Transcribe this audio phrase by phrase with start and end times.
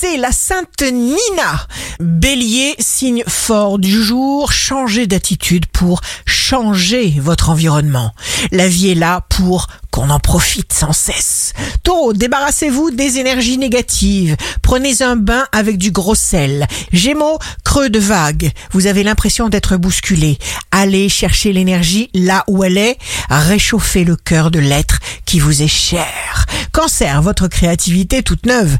[0.00, 1.66] c'est la Sainte Nina.
[1.98, 8.14] Bélier, signe fort du jour, changez d'attitude pour changer votre environnement.
[8.50, 11.52] La vie est là pour qu'on en profite sans cesse.
[11.82, 14.36] Taureau, débarrassez-vous des énergies négatives.
[14.62, 16.66] Prenez un bain avec du gros sel.
[16.92, 18.52] Gémeaux, creux de vague.
[18.72, 20.38] Vous avez l'impression d'être bousculé.
[20.70, 22.96] Allez chercher l'énergie là où elle est.
[23.28, 26.46] Réchauffez le cœur de l'être qui vous est cher.
[26.72, 28.78] Cancer, votre créativité toute neuve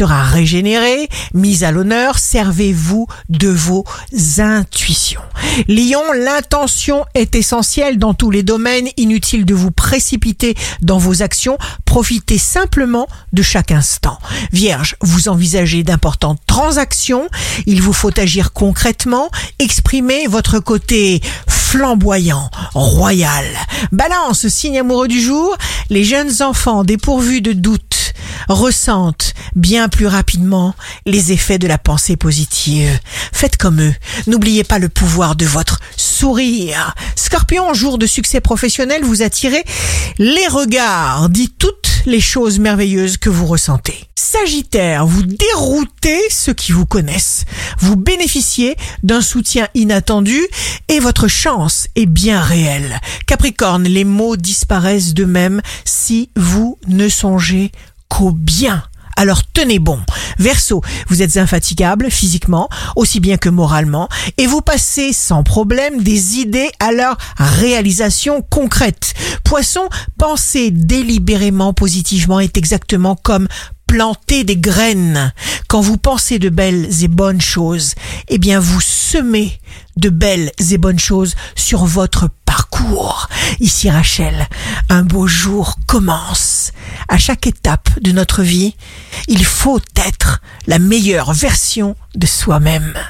[0.00, 2.18] sera régénérée, mise à l'honneur.
[2.18, 3.84] Servez-vous de vos
[4.38, 5.20] intuitions.
[5.68, 8.88] Lion, l'intention est essentielle dans tous les domaines.
[8.96, 11.58] Inutile de vous précipiter dans vos actions.
[11.84, 14.18] Profitez simplement de chaque instant.
[14.52, 17.28] Vierge, vous envisagez d'importantes transactions.
[17.66, 19.28] Il vous faut agir concrètement.
[19.58, 23.44] Exprimer votre côté flamboyant, royal.
[23.92, 25.54] Balance, signe amoureux du jour.
[25.90, 27.99] Les jeunes enfants dépourvus de doute
[28.50, 30.74] ressentent bien plus rapidement
[31.06, 32.98] les effets de la pensée positive.
[33.32, 33.94] Faites comme eux.
[34.26, 36.94] N'oubliez pas le pouvoir de votre sourire.
[37.16, 39.64] Scorpion, jour de succès professionnel, vous attirez
[40.18, 41.28] les regards.
[41.28, 43.94] Dites toutes les choses merveilleuses que vous ressentez.
[44.16, 47.44] Sagittaire, vous déroutez ceux qui vous connaissent.
[47.78, 50.40] Vous bénéficiez d'un soutien inattendu
[50.88, 53.00] et votre chance est bien réelle.
[53.26, 57.72] Capricorne, les mots disparaissent d'eux-mêmes si vous ne songez
[58.32, 58.82] bien.
[59.16, 59.98] Alors tenez bon.
[60.38, 64.08] Verseau, vous êtes infatigable physiquement, aussi bien que moralement,
[64.38, 69.14] et vous passez sans problème des idées à leur réalisation concrète.
[69.44, 69.88] Poisson,
[70.18, 73.48] penser délibérément positivement est exactement comme
[73.86, 75.32] planter des graines.
[75.68, 77.94] Quand vous pensez de belles et bonnes choses,
[78.28, 79.58] eh bien vous semez
[79.96, 83.28] de belles et bonnes choses sur votre parcours.
[83.58, 84.48] Ici Rachel,
[84.88, 86.59] un beau jour commence.
[87.12, 88.76] À chaque étape de notre vie,
[89.26, 92.94] il faut être la meilleure version de soi-même.